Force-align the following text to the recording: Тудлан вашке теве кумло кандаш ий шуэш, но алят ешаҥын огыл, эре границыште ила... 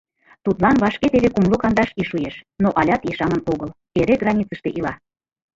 Тудлан 0.43 0.75
вашке 0.83 1.07
теве 1.13 1.29
кумло 1.33 1.57
кандаш 1.63 1.89
ий 1.99 2.07
шуэш, 2.09 2.35
но 2.63 2.67
алят 2.79 3.01
ешаҥын 3.11 3.41
огыл, 3.51 3.69
эре 3.99 4.15
границыште 4.21 4.69
ила... 4.77 4.93